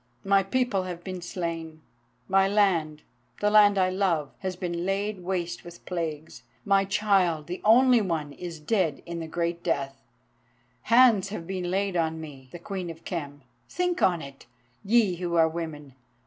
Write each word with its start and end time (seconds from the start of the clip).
My 0.23 0.41
people 0.41 0.85
have 0.85 1.03
been 1.03 1.21
slain, 1.21 1.83
my 2.27 2.47
land—the 2.47 3.49
land 3.51 3.77
I 3.77 3.91
love—has 3.91 4.55
been 4.55 4.83
laid 4.83 5.19
waste 5.19 5.63
with 5.63 5.85
plagues; 5.85 6.41
my 6.65 6.85
child, 6.85 7.45
the 7.45 7.61
only 7.63 8.01
one, 8.01 8.33
is 8.33 8.59
dead 8.59 9.03
in 9.05 9.19
the 9.19 9.27
great 9.27 9.61
death; 9.63 10.01
hands 10.89 11.29
have 11.29 11.45
been 11.45 11.69
laid 11.69 11.95
on 11.95 12.19
me, 12.19 12.49
the 12.51 12.57
Queen 12.57 12.89
of 12.89 13.05
Khem. 13.05 13.43
Think 13.69 14.01
on 14.01 14.23
it, 14.23 14.47
ye 14.83 15.17
who 15.17 15.35
are 15.35 15.47
women! 15.47 15.93